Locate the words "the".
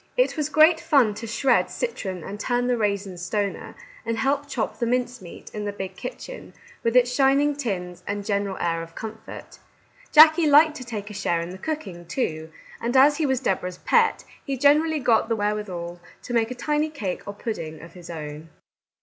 2.65-2.75, 4.79-4.87, 5.65-5.71, 11.51-11.59, 15.29-15.35